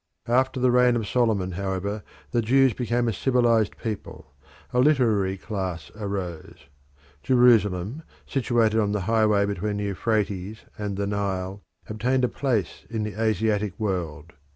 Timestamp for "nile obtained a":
11.05-12.29